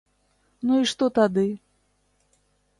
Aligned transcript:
Ну 0.69 0.79
і 0.85 0.89
што 0.93 1.05
тады? 1.21 1.45